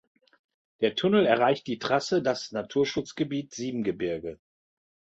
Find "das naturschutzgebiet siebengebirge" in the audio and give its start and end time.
2.23-4.39